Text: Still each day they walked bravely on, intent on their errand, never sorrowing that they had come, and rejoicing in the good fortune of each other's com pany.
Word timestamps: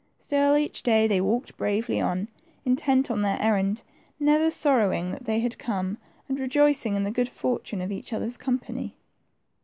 Still 0.17 0.57
each 0.57 0.81
day 0.81 1.05
they 1.05 1.21
walked 1.21 1.55
bravely 1.57 2.01
on, 2.01 2.27
intent 2.65 3.11
on 3.11 3.21
their 3.21 3.39
errand, 3.39 3.83
never 4.19 4.49
sorrowing 4.49 5.11
that 5.11 5.25
they 5.25 5.41
had 5.41 5.59
come, 5.59 5.99
and 6.27 6.39
rejoicing 6.39 6.95
in 6.95 7.03
the 7.03 7.11
good 7.11 7.29
fortune 7.29 7.81
of 7.81 7.91
each 7.91 8.11
other's 8.11 8.35
com 8.35 8.57
pany. 8.57 8.93